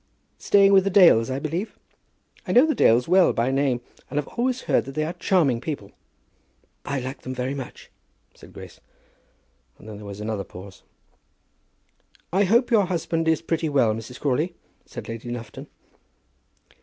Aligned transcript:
"Staying 0.39 0.73
with 0.73 0.83
the 0.83 0.89
Dales, 0.89 1.29
I 1.29 1.37
believe? 1.37 1.77
I 2.47 2.51
know 2.53 2.65
the 2.65 2.73
Dales 2.73 3.07
well 3.07 3.33
by 3.33 3.51
name, 3.51 3.81
and 4.09 4.17
I 4.17 4.21
have 4.23 4.27
always 4.29 4.61
heard 4.61 4.85
that 4.85 4.93
they 4.95 5.03
are 5.03 5.13
charming 5.13 5.61
people." 5.61 5.91
"I 6.83 6.99
like 6.99 7.21
them 7.21 7.35
very 7.35 7.53
much," 7.53 7.91
said 8.33 8.51
Grace. 8.51 8.79
And 9.77 9.87
then 9.87 9.97
there 9.97 10.05
was 10.07 10.19
another 10.19 10.43
pause. 10.43 10.81
"I 12.33 12.45
hope 12.45 12.71
your 12.71 12.85
husband 12.85 13.27
is 13.27 13.43
pretty 13.43 13.69
well, 13.69 13.93
Mrs. 13.93 14.19
Crawley?" 14.19 14.55
said 14.87 15.07
Lady 15.07 15.29
Lufton. 15.29 15.67